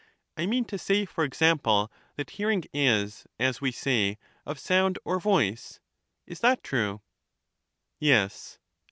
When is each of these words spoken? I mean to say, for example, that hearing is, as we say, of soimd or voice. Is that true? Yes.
I 0.35 0.47
mean 0.47 0.65
to 0.65 0.79
say, 0.79 1.05
for 1.05 1.23
example, 1.23 1.91
that 2.15 2.31
hearing 2.31 2.63
is, 2.73 3.27
as 3.39 3.61
we 3.61 3.71
say, 3.71 4.17
of 4.47 4.57
soimd 4.57 4.97
or 5.05 5.19
voice. 5.19 5.79
Is 6.25 6.39
that 6.39 6.63
true? 6.63 7.01
Yes. 7.99 8.57